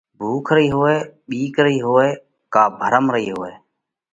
ڀُوک 0.19 0.47
رئِي 0.55 0.67
هوئہ، 0.75 0.95
ٻِيڪ 1.27 1.55
رئِي 1.65 1.77
هوئہ 1.85 2.07
ڪا 2.53 2.63
ڀرم 2.79 3.05
رئِي 3.13 3.29
هوئہ۔ 3.35 3.53